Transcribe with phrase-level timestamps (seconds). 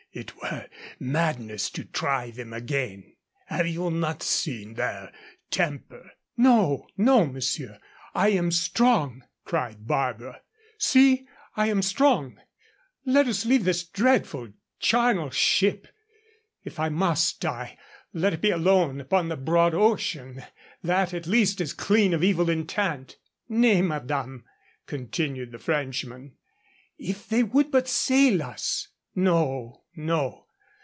[0.13, 0.67] It were
[0.99, 3.15] madness to try them again.
[3.45, 5.09] Have you not seen their
[5.49, 7.79] temper?" "No, no, monsieur,
[8.13, 10.41] I am strong!" cried Barbara.
[10.77, 11.29] "See!
[11.55, 12.37] I am strong.
[13.05, 14.51] Let us leave this dreadful
[14.81, 15.87] charnel ship.
[16.65, 17.77] If I must die,
[18.11, 20.43] let it be alone upon the broad ocean.
[20.83, 23.15] That at least is clean of evil intent."
[23.47, 24.43] "Nay, madame,"
[24.87, 26.33] continued the Frenchman.
[26.97, 30.47] "If they would but sail us" "No, no.